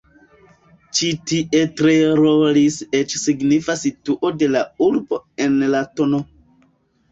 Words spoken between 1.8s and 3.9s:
tre rolis eĉ signifa